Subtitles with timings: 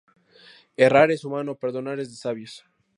[0.85, 2.65] Errar es humano, perdonar es de sabios